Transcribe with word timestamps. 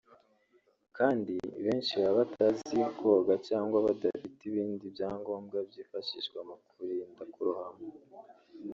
kandi 0.97 1.33
benshi 1.65 1.93
baba 2.01 2.13
batazi 2.19 2.77
koga 2.99 3.33
cyangwa 3.47 3.77
badafite 3.87 4.39
ibindi 4.49 4.85
bya 4.95 5.09
ngombwa 5.19 5.57
byifashishwa 5.69 6.39
mu 6.47 6.55
kurinda 6.69 7.23
kurohama 7.33 7.85